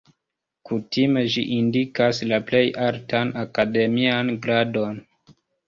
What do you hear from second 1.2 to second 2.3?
ĝi indikas